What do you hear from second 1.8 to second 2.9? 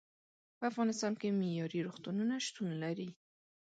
روغتونونه شتون